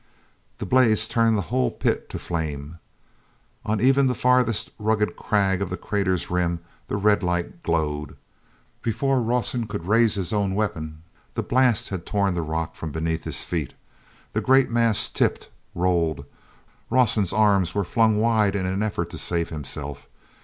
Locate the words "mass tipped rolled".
14.71-16.25